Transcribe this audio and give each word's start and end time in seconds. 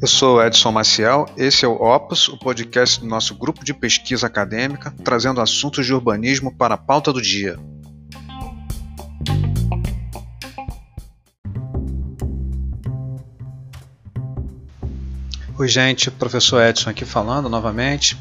Eu 0.00 0.08
sou 0.08 0.42
Edson 0.42 0.72
Maciel, 0.72 1.26
esse 1.36 1.62
é 1.62 1.68
o 1.68 1.72
Opus, 1.72 2.26
o 2.28 2.38
podcast 2.38 3.00
do 3.00 3.06
nosso 3.06 3.34
grupo 3.34 3.62
de 3.62 3.74
pesquisa 3.74 4.26
acadêmica, 4.26 4.94
trazendo 5.04 5.42
assuntos 5.42 5.84
de 5.84 5.92
urbanismo 5.92 6.56
para 6.56 6.74
a 6.74 6.78
pauta 6.78 7.12
do 7.12 7.20
dia. 7.20 7.58
Oi, 15.58 15.68
gente, 15.68 16.10
professor 16.10 16.62
Edson 16.62 16.88
aqui 16.88 17.04
falando 17.04 17.50
novamente. 17.50 18.16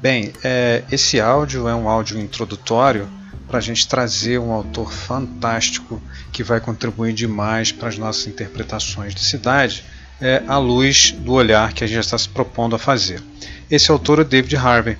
Bem, 0.00 0.32
é, 0.44 0.84
esse 0.92 1.20
áudio 1.20 1.66
é 1.66 1.74
um 1.74 1.88
áudio 1.88 2.20
introdutório 2.20 3.08
para 3.46 3.58
a 3.58 3.60
gente 3.62 3.86
trazer 3.86 4.38
um 4.38 4.52
autor 4.52 4.92
fantástico 4.92 6.02
que 6.32 6.42
vai 6.42 6.60
contribuir 6.60 7.12
demais 7.12 7.72
para 7.72 7.88
as 7.88 7.98
nossas 7.98 8.26
interpretações 8.26 9.14
de 9.14 9.20
cidade 9.20 9.84
é, 10.20 10.42
à 10.46 10.58
luz 10.58 11.12
do 11.12 11.32
olhar 11.32 11.72
que 11.72 11.84
a 11.84 11.86
gente 11.86 12.00
está 12.00 12.16
se 12.16 12.28
propondo 12.28 12.74
a 12.74 12.78
fazer. 12.78 13.22
Esse 13.70 13.90
autor 13.90 14.20
é 14.20 14.24
David 14.24 14.56
Harvey 14.56 14.96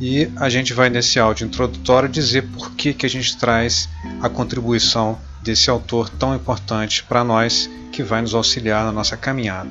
e 0.00 0.30
a 0.36 0.48
gente 0.48 0.72
vai 0.72 0.90
nesse 0.90 1.18
áudio 1.18 1.46
introdutório 1.46 2.08
dizer 2.08 2.42
por 2.42 2.72
que, 2.72 2.92
que 2.92 3.06
a 3.06 3.10
gente 3.10 3.36
traz 3.36 3.88
a 4.20 4.28
contribuição 4.28 5.18
desse 5.42 5.70
autor 5.70 6.08
tão 6.08 6.34
importante 6.34 7.02
para 7.02 7.24
nós 7.24 7.68
que 7.90 8.02
vai 8.02 8.22
nos 8.22 8.34
auxiliar 8.34 8.84
na 8.84 8.92
nossa 8.92 9.16
caminhada. 9.16 9.70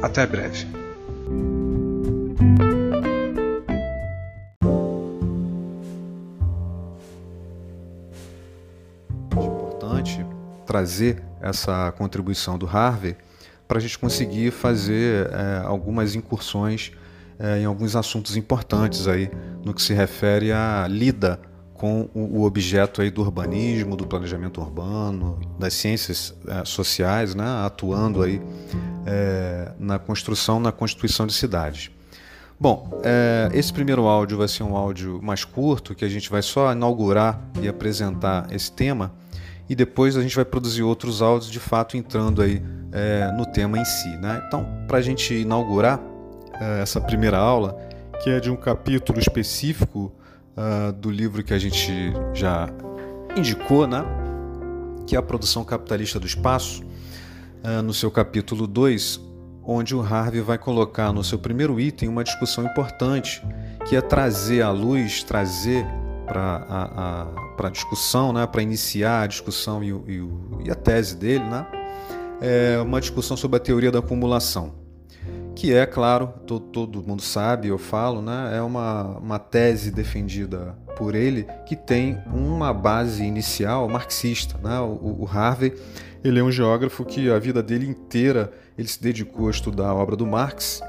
Até 0.00 0.26
breve. 0.26 0.81
Trazer 10.66 11.22
essa 11.40 11.92
contribuição 11.92 12.58
do 12.58 12.66
Harvey 12.66 13.16
para 13.66 13.78
a 13.78 13.80
gente 13.80 13.98
conseguir 13.98 14.50
fazer 14.50 15.30
é, 15.30 15.62
algumas 15.64 16.14
incursões 16.14 16.92
é, 17.38 17.58
em 17.58 17.64
alguns 17.64 17.96
assuntos 17.96 18.36
importantes 18.36 19.08
aí 19.08 19.30
no 19.64 19.72
que 19.74 19.82
se 19.82 19.92
refere 19.92 20.52
à 20.52 20.86
lida 20.88 21.40
com 21.82 22.08
o, 22.14 22.44
objeto 22.44 23.02
aí 23.02 23.10
do 23.10 23.22
urbanismo, 23.22 23.96
do 23.96 24.06
planejamento 24.06 24.60
urbano, 24.60 25.40
das 25.58 25.74
ciências 25.74 26.32
é, 26.46 26.64
sociais, 26.64 27.34
né, 27.34 27.44
atuando 27.66 28.22
aí 28.22 28.40
é, 29.04 29.72
na 29.80 29.98
construção, 29.98 30.60
na 30.60 30.70
constituição 30.70 31.26
de 31.26 31.32
cidades. 31.32 31.90
Bom, 32.60 33.00
é, 33.02 33.50
esse 33.52 33.72
primeiro 33.72 34.02
áudio 34.02 34.38
vai 34.38 34.46
ser 34.46 34.62
um 34.62 34.76
áudio 34.76 35.20
mais 35.20 35.44
curto, 35.44 35.92
que 35.92 36.04
a 36.04 36.08
gente 36.08 36.30
vai 36.30 36.40
só 36.40 36.70
inaugurar 36.70 37.42
e 37.60 37.66
apresentar 37.66 38.46
esse 38.52 38.70
tema, 38.70 39.12
e 39.72 39.74
depois 39.74 40.18
a 40.18 40.20
gente 40.20 40.36
vai 40.36 40.44
produzir 40.44 40.82
outros 40.82 41.22
áudios 41.22 41.50
de 41.50 41.58
fato 41.58 41.96
entrando 41.96 42.42
aí 42.42 42.62
é, 42.92 43.32
no 43.32 43.46
tema 43.46 43.78
em 43.78 43.84
si. 43.86 44.14
Né? 44.18 44.44
Então, 44.46 44.66
para 44.86 44.98
a 44.98 45.00
gente 45.00 45.32
inaugurar 45.32 45.98
é, 46.60 46.82
essa 46.82 47.00
primeira 47.00 47.38
aula, 47.38 47.78
que 48.22 48.28
é 48.28 48.38
de 48.38 48.50
um 48.50 48.56
capítulo 48.56 49.18
específico 49.18 50.12
uh, 50.54 50.92
do 50.92 51.10
livro 51.10 51.42
que 51.42 51.54
a 51.54 51.58
gente 51.58 51.90
já 52.34 52.68
indicou, 53.34 53.86
né? 53.86 54.04
que 55.06 55.16
é 55.16 55.18
a 55.18 55.22
produção 55.22 55.64
capitalista 55.64 56.20
do 56.20 56.26
espaço, 56.26 56.82
uh, 57.64 57.80
no 57.82 57.94
seu 57.94 58.10
capítulo 58.10 58.66
2, 58.66 59.20
onde 59.64 59.96
o 59.96 60.02
Harvey 60.02 60.42
vai 60.42 60.58
colocar 60.58 61.14
no 61.14 61.24
seu 61.24 61.38
primeiro 61.38 61.80
item 61.80 62.10
uma 62.10 62.22
discussão 62.22 62.66
importante, 62.66 63.42
que 63.88 63.96
é 63.96 64.02
trazer 64.02 64.60
à 64.60 64.70
luz, 64.70 65.22
trazer 65.22 65.86
para 66.32 66.64
a, 66.66 67.66
a, 67.66 67.70
discussão, 67.70 68.32
né, 68.32 68.46
para 68.46 68.62
iniciar 68.62 69.22
a 69.22 69.26
discussão 69.26 69.84
e, 69.84 69.90
e, 69.90 70.28
e, 70.64 70.70
a 70.70 70.74
tese 70.74 71.14
dele, 71.14 71.44
né, 71.44 71.66
é 72.40 72.78
uma 72.80 73.00
discussão 73.00 73.36
sobre 73.36 73.58
a 73.58 73.60
teoria 73.60 73.92
da 73.92 73.98
acumulação, 73.98 74.74
que 75.54 75.74
é, 75.74 75.84
claro, 75.84 76.32
todo, 76.46 76.64
todo 76.68 77.06
mundo 77.06 77.20
sabe, 77.20 77.68
eu 77.68 77.76
falo, 77.76 78.22
né, 78.22 78.56
é 78.56 78.62
uma, 78.62 79.18
uma 79.18 79.38
tese 79.38 79.90
defendida 79.90 80.74
por 80.96 81.14
ele 81.14 81.46
que 81.66 81.76
tem 81.76 82.18
uma 82.26 82.72
base 82.72 83.22
inicial 83.22 83.86
marxista. 83.88 84.58
Né, 84.62 84.80
o, 84.80 85.22
o 85.22 85.28
Harvey 85.30 85.74
ele 86.24 86.40
é 86.40 86.42
um 86.42 86.50
geógrafo 86.50 87.04
que 87.04 87.30
a 87.30 87.38
vida 87.38 87.62
dele 87.62 87.86
inteira 87.86 88.50
ele 88.78 88.88
se 88.88 89.02
dedicou 89.02 89.48
a 89.48 89.50
estudar 89.50 89.88
a 89.88 89.94
obra 89.94 90.16
do 90.16 90.26
Marx 90.26 90.80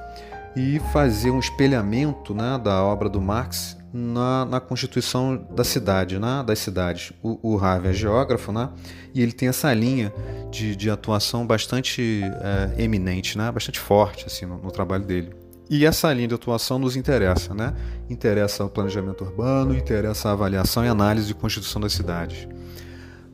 e 0.56 0.80
fazer 0.92 1.32
um 1.32 1.40
espelhamento 1.40 2.34
né, 2.34 2.60
da 2.64 2.84
obra 2.84 3.10
do 3.10 3.20
Marx 3.20 3.78
na, 3.92 4.46
na 4.46 4.60
constituição 4.60 5.48
da 5.52 5.64
cidade, 5.64 6.18
né, 6.20 6.44
das 6.46 6.60
cidades. 6.60 7.14
O, 7.22 7.54
o 7.54 7.58
Harvey 7.58 7.92
é 7.92 7.94
geógrafo, 7.94 8.52
né, 8.52 8.70
e 9.14 9.22
ele 9.22 9.32
tem 9.32 9.48
essa 9.48 9.74
linha 9.74 10.14
de, 10.52 10.76
de 10.76 10.90
atuação 10.90 11.46
bastante 11.46 12.22
é, 12.24 12.84
eminente, 12.84 13.38
né, 13.38 13.52
bastante 13.52 13.80
forte 13.80 14.26
assim, 14.26 14.46
no, 14.46 14.58
no, 14.58 14.72
trabalho 14.72 15.06
dele. 15.06 15.34
E 15.70 15.86
essa 15.86 16.12
linha 16.12 16.28
de 16.28 16.36
atuação 16.36 16.78
nos 16.78 16.96
interessa, 16.96 17.54
né? 17.54 17.74
Interessa 18.10 18.66
o 18.66 18.70
planejamento 18.70 19.24
urbano, 19.24 19.74
interessa 19.74 20.30
a 20.30 20.34
avaliação 20.34 20.86
e 20.86 20.90
análise 20.90 21.26
de 21.26 21.34
constituição 21.34 21.82
das 21.82 21.94
cidades. 21.94 22.48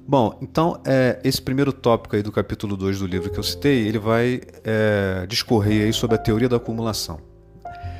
Bom, 0.09 0.40
então 0.42 0.81
é, 0.88 1.20
esse 1.24 1.40
primeiro 1.40 1.72
tópico 1.72 2.16
aí 2.16 2.24
do 2.24 2.31
capítulo 2.31 2.75
2 2.75 2.97
do 2.97 3.06
livro 3.06 3.30
que 3.30 3.38
eu 3.38 3.44
citei, 3.44 3.88
ele 3.88 4.00
vai 4.00 4.42
é, 4.64 5.28
discorrer 5.28 5.86
aí 5.86 5.94
sobre 5.94 6.16
a 6.16 6.18
teoria 6.18 6.50
da 6.50 6.56
acumulação. 6.56 7.20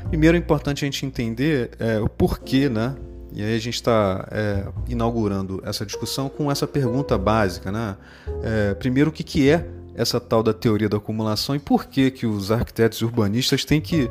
Primeiro 0.08 0.36
é 0.36 0.40
importante 0.40 0.84
a 0.84 0.88
gente 0.88 1.06
entender 1.06 1.70
é, 1.78 2.00
o 2.00 2.10
porquê, 2.10 2.68
né? 2.68 2.96
E 3.32 3.44
aí 3.44 3.56
a 3.56 3.60
gente 3.60 3.76
está 3.76 4.28
é, 4.32 4.66
inaugurando 4.88 5.62
essa 5.64 5.86
discussão 5.86 6.30
com 6.30 6.52
essa 6.52 6.66
pergunta 6.66 7.16
básica, 7.16 7.72
né? 7.72 7.96
É, 8.42 8.74
primeiro, 8.74 9.12
o 9.12 9.14
que, 9.14 9.24
que 9.24 9.48
é 9.48 9.70
essa 9.94 10.20
tal 10.20 10.42
da 10.42 10.52
teoria 10.52 10.90
da 10.90 10.98
acumulação 10.98 11.56
e 11.56 11.60
por 11.60 11.86
que 11.86 12.10
que 12.10 12.26
os 12.26 12.52
arquitetos 12.52 13.04
urbanistas 13.04 13.64
têm 13.64 13.80
que 13.80 14.10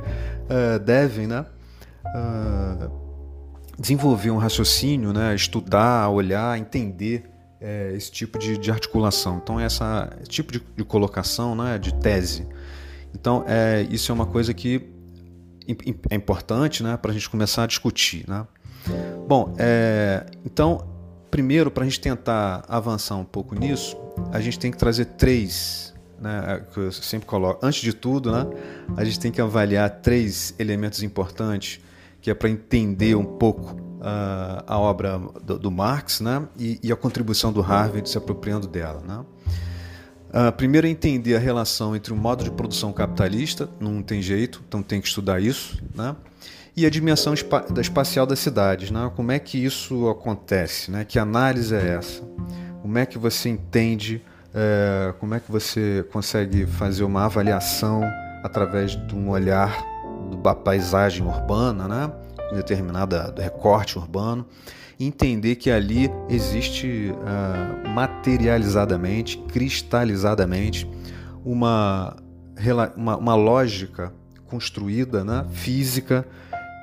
é, 0.48 0.78
devem, 0.78 1.26
né? 1.26 1.44
É, 2.14 2.88
desenvolver 3.76 4.30
um 4.30 4.38
raciocínio, 4.38 5.12
né? 5.12 5.34
Estudar, 5.34 6.08
olhar, 6.10 6.56
entender 6.56 7.37
é, 7.60 7.92
esse 7.94 8.10
tipo 8.10 8.38
de, 8.38 8.56
de, 8.56 8.70
articulação. 8.70 9.40
Então, 9.42 9.58
essa, 9.58 10.10
esse 10.20 10.30
tipo 10.30 10.52
de, 10.52 10.62
de 10.76 10.84
colocação, 10.84 11.54
né? 11.54 11.78
De 11.78 11.92
tese. 11.94 12.46
Então, 13.14 13.44
é, 13.46 13.86
isso 13.90 14.12
é 14.12 14.14
uma 14.14 14.26
coisa 14.26 14.52
que 14.54 14.88
é 16.10 16.14
importante 16.14 16.82
né, 16.82 16.96
para 16.96 17.10
a 17.10 17.14
gente 17.14 17.28
começar 17.28 17.64
a 17.64 17.66
discutir. 17.66 18.24
Né? 18.26 18.46
Bom, 19.26 19.54
é, 19.58 20.24
então, 20.44 20.86
primeiro, 21.30 21.70
para 21.70 21.82
a 21.82 21.86
gente 21.86 22.00
tentar 22.00 22.64
avançar 22.68 23.16
um 23.16 23.24
pouco 23.24 23.54
nisso, 23.54 23.96
a 24.32 24.40
gente 24.40 24.58
tem 24.58 24.70
que 24.70 24.78
trazer 24.78 25.04
três, 25.04 25.94
né, 26.20 26.64
que 26.72 26.78
eu 26.78 26.92
sempre 26.92 27.26
coloco. 27.26 27.64
Antes 27.64 27.82
de 27.82 27.92
tudo, 27.92 28.32
né, 28.32 28.46
a 28.96 29.04
gente 29.04 29.20
tem 29.20 29.30
que 29.30 29.40
avaliar 29.40 29.90
três 29.90 30.54
elementos 30.58 31.02
importantes, 31.02 31.80
que 32.20 32.30
é 32.30 32.34
para 32.34 32.48
entender 32.48 33.14
um 33.14 33.24
pouco 33.24 33.76
uh, 33.98 34.64
a 34.66 34.78
obra 34.78 35.20
do, 35.42 35.58
do 35.58 35.70
Marx 35.70 36.20
né, 36.20 36.46
e, 36.58 36.78
e, 36.82 36.92
a 36.92 36.96
contribuição 36.96 37.52
do 37.52 37.60
Harvard 37.60 38.08
se 38.08 38.16
apropriando 38.18 38.66
dela. 38.66 39.02
Né? 39.06 39.24
Uh, 40.28 40.52
primeiro 40.52 40.86
é 40.86 40.90
entender 40.90 41.36
a 41.36 41.38
relação 41.38 41.94
entre 41.94 42.12
o 42.12 42.16
modo 42.16 42.44
de 42.44 42.50
produção 42.50 42.92
capitalista, 42.92 43.68
não 43.80 44.02
tem 44.02 44.20
jeito, 44.22 44.62
então 44.66 44.82
tem 44.82 45.00
que 45.00 45.08
estudar 45.08 45.40
isso, 45.40 45.82
né? 45.94 46.14
e 46.76 46.86
a 46.86 46.90
dimensão 46.90 47.34
da 47.70 47.80
espacial 47.80 48.24
das 48.24 48.38
cidades. 48.38 48.90
Né? 48.90 49.10
Como 49.16 49.32
é 49.32 49.38
que 49.38 49.62
isso 49.62 50.08
acontece? 50.08 50.90
Né? 50.90 51.04
Que 51.04 51.18
análise 51.18 51.74
é 51.74 51.96
essa? 51.96 52.22
Como 52.80 52.96
é 52.96 53.04
que 53.04 53.18
você 53.18 53.48
entende, 53.48 54.22
é, 54.54 55.12
como 55.18 55.34
é 55.34 55.40
que 55.40 55.50
você 55.50 56.06
consegue 56.12 56.66
fazer 56.66 57.02
uma 57.02 57.24
avaliação 57.24 58.02
através 58.44 58.92
de 58.92 59.14
um 59.14 59.30
olhar 59.30 59.84
da 60.42 60.54
paisagem 60.54 61.26
urbana, 61.26 61.88
né? 61.88 62.12
Determinada 62.52 63.34
recorte 63.36 63.98
urbano, 63.98 64.46
entender 64.98 65.56
que 65.56 65.70
ali 65.70 66.10
existe 66.28 67.12
uh, 67.12 67.88
materializadamente, 67.88 69.38
cristalizadamente, 69.48 70.88
uma, 71.44 72.16
uma, 72.96 73.16
uma 73.16 73.34
lógica 73.34 74.12
construída, 74.46 75.24
né, 75.24 75.46
física, 75.50 76.26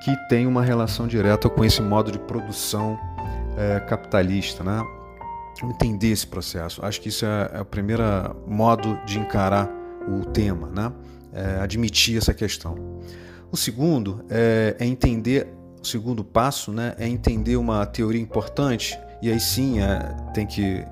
que 0.04 0.14
tem 0.28 0.46
uma 0.46 0.62
relação 0.62 1.06
direta 1.06 1.48
com 1.48 1.64
esse 1.64 1.82
modo 1.82 2.12
de 2.12 2.18
produção 2.18 2.94
uh, 2.94 3.86
capitalista. 3.86 4.62
Né? 4.62 4.82
Entender 5.64 6.10
esse 6.10 6.26
processo. 6.26 6.84
Acho 6.84 7.00
que 7.00 7.08
isso 7.08 7.24
é, 7.24 7.50
é 7.54 7.60
o 7.60 7.64
primeiro 7.64 8.02
modo 8.46 8.98
de 9.04 9.18
encarar 9.18 9.68
o 10.06 10.24
tema, 10.24 10.68
né? 10.68 10.92
É 11.32 11.60
admitir 11.60 12.16
essa 12.16 12.32
questão. 12.32 13.00
O 13.50 13.56
segundo 13.56 14.24
é, 14.28 14.76
é 14.78 14.86
entender 14.86 15.48
o 15.80 15.86
segundo 15.86 16.24
passo 16.24 16.72
né, 16.72 16.94
é 16.98 17.06
entender 17.06 17.56
uma 17.56 17.86
teoria 17.86 18.20
importante, 18.20 18.98
e 19.22 19.30
aí 19.30 19.38
sim 19.38 19.80
é, 19.80 19.98
tem 20.34 20.44
que 20.44 20.84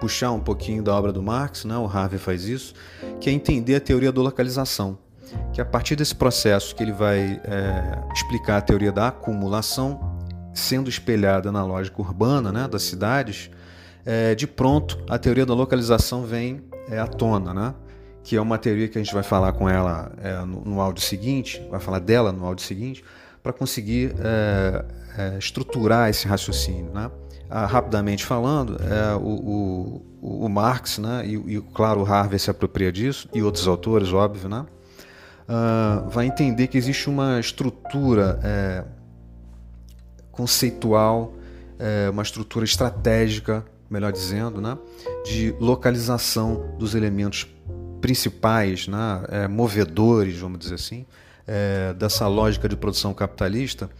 puxar 0.00 0.32
um 0.32 0.40
pouquinho 0.40 0.82
da 0.82 0.96
obra 0.96 1.12
do 1.12 1.22
Marx, 1.22 1.66
né, 1.66 1.76
o 1.76 1.84
Harvey 1.84 2.18
faz 2.18 2.44
isso, 2.44 2.74
que 3.20 3.28
é 3.28 3.32
entender 3.32 3.74
a 3.74 3.80
teoria 3.80 4.10
da 4.10 4.22
localização. 4.22 4.98
Que 5.52 5.60
a 5.60 5.64
partir 5.64 5.94
desse 5.94 6.14
processo 6.14 6.74
que 6.74 6.82
ele 6.82 6.92
vai 6.92 7.40
é, 7.44 8.02
explicar 8.14 8.56
a 8.56 8.60
teoria 8.60 8.90
da 8.90 9.08
acumulação, 9.08 10.18
sendo 10.54 10.88
espelhada 10.88 11.52
na 11.52 11.64
lógica 11.64 12.00
urbana 12.00 12.50
né, 12.50 12.66
das 12.66 12.82
cidades, 12.82 13.50
é, 14.04 14.34
de 14.34 14.46
pronto 14.46 14.98
a 15.08 15.18
teoria 15.18 15.44
da 15.44 15.54
localização 15.54 16.24
vem 16.24 16.62
é, 16.88 16.98
à 16.98 17.06
tona, 17.06 17.54
né? 17.54 17.74
Que 18.22 18.36
é 18.36 18.40
uma 18.40 18.58
teoria 18.58 18.88
que 18.88 18.98
a 18.98 19.02
gente 19.02 19.14
vai 19.14 19.22
falar 19.22 19.52
com 19.52 19.68
ela 19.68 20.12
é, 20.22 20.38
no, 20.44 20.62
no, 20.62 20.80
áudio 20.80 21.02
seguinte, 21.02 21.62
vai 21.70 21.80
falar 21.80 21.98
dela 21.98 22.32
no 22.32 22.44
áudio 22.44 22.64
seguinte, 22.64 23.02
para 23.42 23.52
conseguir 23.52 24.14
é, 24.18 24.84
é, 25.16 25.38
estruturar 25.38 26.10
esse 26.10 26.28
raciocínio. 26.28 26.92
Né? 26.92 27.10
Ah, 27.52 27.66
rapidamente 27.66 28.24
falando, 28.24 28.76
é, 28.80 29.16
o, 29.16 30.02
o, 30.22 30.44
o, 30.44 30.48
Marx, 30.48 30.98
né, 30.98 31.26
e, 31.26 31.56
e, 31.56 31.60
claro, 31.74 32.02
o 32.02 32.06
Harvey 32.06 32.38
se 32.38 32.48
apropria 32.48 32.92
disso, 32.92 33.28
e 33.34 33.42
outros 33.42 33.66
autores, 33.66 34.12
óbvio, 34.12 34.48
né, 34.48 34.64
uh, 35.48 36.08
vai 36.08 36.26
entender 36.26 36.68
que 36.68 36.78
existe 36.78 37.10
uma 37.10 37.40
estrutura 37.40 38.38
é, 38.44 38.84
conceitual, 40.30 41.34
é, 41.76 42.08
uma 42.10 42.22
estrutura 42.22 42.64
estratégica, 42.64 43.64
melhor 43.90 44.12
dizendo, 44.12 44.60
né, 44.60 44.78
de 45.24 45.52
localização 45.58 46.76
dos 46.78 46.94
elementos 46.94 47.48
principais, 48.00 48.88
né, 48.88 49.22
é, 49.28 49.48
movedores, 49.48 50.38
vamos 50.38 50.58
dizer 50.58 50.74
assim, 50.74 51.06
é, 51.46 51.92
dessa 51.94 52.26
lógica 52.26 52.68
de 52.68 52.76
produção 52.76 53.12
capitalista 53.12 53.90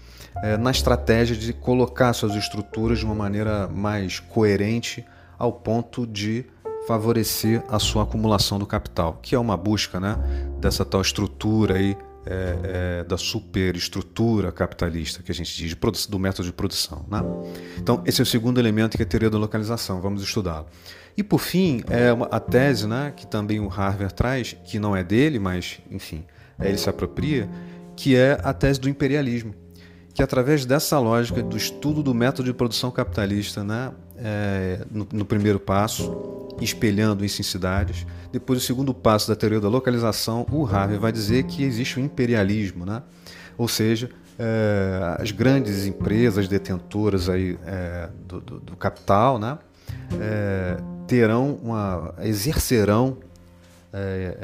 é, 0.42 0.56
na 0.56 0.70
estratégia 0.70 1.36
de 1.36 1.52
colocar 1.52 2.12
suas 2.12 2.34
estruturas 2.34 2.98
de 2.98 3.04
uma 3.04 3.14
maneira 3.14 3.66
mais 3.68 4.20
coerente 4.20 5.04
ao 5.38 5.52
ponto 5.52 6.06
de 6.06 6.44
favorecer 6.86 7.62
a 7.68 7.78
sua 7.78 8.04
acumulação 8.04 8.58
do 8.58 8.66
capital, 8.66 9.18
que 9.22 9.34
é 9.34 9.38
uma 9.38 9.56
busca 9.56 10.00
né, 10.00 10.16
dessa 10.60 10.84
tal 10.84 11.00
estrutura 11.00 11.76
aí, 11.76 11.96
é, 12.26 13.00
é, 13.00 13.04
da 13.04 13.16
superestrutura 13.16 14.52
capitalista 14.52 15.22
que 15.22 15.32
a 15.32 15.34
gente 15.34 15.56
diz, 15.56 15.76
do 16.08 16.18
método 16.18 16.46
de 16.46 16.52
produção. 16.52 17.04
Né? 17.08 17.22
Então, 17.78 18.02
esse 18.06 18.20
é 18.20 18.24
o 18.24 18.26
segundo 18.26 18.58
elemento 18.58 18.96
que 18.96 19.02
é 19.02 19.06
a 19.06 19.08
teoria 19.08 19.30
da 19.30 19.38
localização, 19.38 20.00
vamos 20.00 20.22
estudá-lo. 20.22 20.66
E 21.16 21.22
por 21.22 21.38
fim, 21.38 21.82
é 21.88 22.12
uma, 22.12 22.26
a 22.26 22.38
tese 22.38 22.86
né, 22.86 23.12
que 23.16 23.26
também 23.26 23.60
o 23.60 23.68
Harvard 23.68 24.14
traz, 24.14 24.56
que 24.64 24.78
não 24.78 24.94
é 24.94 25.02
dele, 25.02 25.38
mas 25.38 25.80
enfim, 25.90 26.24
ele 26.60 26.76
se 26.78 26.88
apropria, 26.88 27.48
que 27.96 28.14
é 28.14 28.38
a 28.42 28.52
tese 28.52 28.80
do 28.80 28.88
imperialismo 28.88 29.54
que 30.14 30.22
através 30.22 30.64
dessa 30.64 30.98
lógica 30.98 31.42
do 31.42 31.56
estudo 31.56 32.02
do 32.02 32.14
método 32.14 32.44
de 32.44 32.54
produção 32.54 32.90
capitalista, 32.90 33.62
né, 33.62 33.92
é, 34.16 34.84
no, 34.90 35.06
no, 35.12 35.24
primeiro 35.24 35.58
passo, 35.58 36.48
espelhando 36.60 37.24
isso 37.24 37.40
em 37.40 37.44
cidades, 37.44 38.06
depois 38.32 38.62
o 38.62 38.64
segundo 38.64 38.92
passo 38.92 39.28
da 39.28 39.36
teoria 39.36 39.60
da 39.60 39.68
localização, 39.68 40.46
o 40.50 40.66
Harvey 40.66 40.98
vai 40.98 41.12
dizer 41.12 41.44
que 41.44 41.62
existe 41.62 41.98
o 41.98 42.00
imperialismo, 42.00 42.84
né, 42.84 43.02
ou 43.56 43.68
seja, 43.68 44.10
é, 44.38 45.16
as 45.18 45.30
grandes 45.30 45.86
empresas 45.86 46.48
detentoras 46.48 47.28
aí, 47.28 47.58
é, 47.64 48.08
do, 48.26 48.40
do, 48.40 48.60
do, 48.60 48.76
capital, 48.76 49.38
né, 49.38 49.58
é, 50.20 50.76
terão 51.06 51.58
uma, 51.62 52.14
exercerão 52.22 53.18
é, 53.92 54.36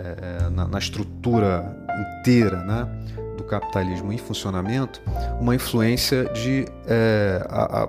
é, 0.45 0.51
na, 0.51 0.67
na 0.69 0.79
estrutura 0.79 1.77
inteira, 2.21 2.63
né, 2.65 3.26
do 3.37 3.45
capitalismo 3.45 4.13
em 4.13 4.19
funcionamento 4.19 5.01
uma 5.41 5.55
influência 5.55 6.25
de, 6.33 6.67
é, 6.87 7.47
a, 7.49 7.85
a, 7.85 7.89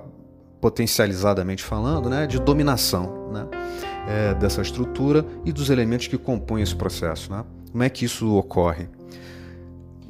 potencializadamente 0.60 1.64
falando, 1.64 2.10
né, 2.10 2.28
de 2.28 2.40
dominação 2.40 3.32
né, 3.32 3.48
é, 4.08 4.34
dessa 4.36 4.62
estrutura 4.62 5.26
e 5.46 5.52
dos 5.52 5.70
elementos 5.70 6.08
que 6.08 6.18
compõem 6.18 6.62
esse 6.62 6.76
processo. 6.76 7.32
Né? 7.32 7.44
Como 7.72 7.84
é 7.84 7.90
que 7.90 8.06
isso 8.06 8.36
ocorre? 8.36 8.88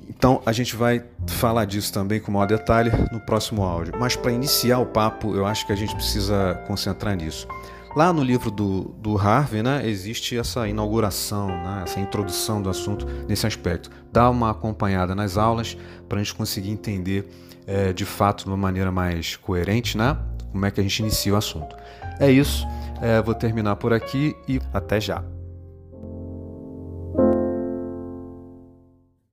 Então 0.10 0.42
a 0.46 0.52
gente 0.52 0.76
vai 0.76 1.04
falar 1.28 1.66
disso 1.66 1.94
também 1.94 2.20
com 2.20 2.32
maior 2.32 2.48
detalhe 2.48 2.92
no 3.12 3.20
próximo 3.20 3.64
áudio. 3.64 3.94
Mas 4.00 4.16
para 4.16 4.32
iniciar 4.32 4.80
o 4.80 4.86
papo, 4.86 5.36
eu 5.36 5.46
acho 5.46 5.66
que 5.68 5.74
a 5.74 5.76
gente 5.76 5.94
precisa 5.94 6.56
concentrar 6.66 7.16
nisso. 7.16 7.48
Lá 7.96 8.14
no 8.14 8.24
livro 8.24 8.52
do, 8.52 8.96
do 9.00 9.18
Harvey, 9.18 9.64
né, 9.64 9.88
existe 9.88 10.38
essa 10.38 10.68
inauguração, 10.68 11.48
né, 11.48 11.82
essa 11.84 12.00
introdução 12.00 12.62
do 12.62 12.70
assunto 12.70 13.06
nesse 13.28 13.48
aspecto. 13.48 13.90
Dá 14.12 14.30
uma 14.30 14.52
acompanhada 14.52 15.16
nas 15.16 15.38
aulas 15.38 15.78
para 16.08 16.20
a 16.20 16.24
gente 16.24 16.36
conseguir 16.36 16.70
entender 16.70 17.28
é, 17.66 17.92
de 17.92 18.06
fato 18.06 18.44
de 18.44 18.50
uma 18.50 18.58
maneira 18.58 18.92
mais 18.92 19.36
coerente 19.36 19.98
né, 19.98 20.18
como 20.52 20.66
é 20.66 20.72
que 20.72 20.80
a 20.80 20.84
gente 20.84 21.00
inicia 21.00 21.34
o 21.34 21.38
assunto. 21.38 21.76
É 22.20 22.32
isso, 22.32 22.66
é, 23.02 23.22
vou 23.22 23.36
terminar 23.36 23.76
por 23.76 23.94
aqui 23.94 24.36
e 24.48 24.60
até 24.74 25.00
já. 25.00 25.24